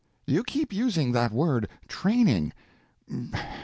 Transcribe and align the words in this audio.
You 0.25 0.43
keep 0.43 0.73
using 0.73 1.11
that 1.11 1.31
word—training. 1.31 2.53